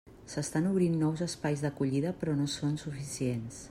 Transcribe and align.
S'estan 0.35 0.69
obrint 0.69 0.95
nous 1.03 1.21
espais 1.27 1.63
d'acollida, 1.67 2.17
però 2.23 2.39
no 2.43 2.53
són 2.59 2.85
suficients. 2.87 3.59